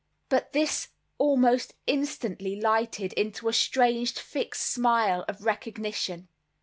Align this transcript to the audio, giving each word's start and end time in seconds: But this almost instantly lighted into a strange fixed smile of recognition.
But 0.29 0.51
this 0.51 0.87
almost 1.19 1.75
instantly 1.85 2.59
lighted 2.59 3.13
into 3.13 3.47
a 3.49 3.53
strange 3.53 4.13
fixed 4.13 4.63
smile 4.63 5.23
of 5.27 5.45
recognition. 5.45 6.27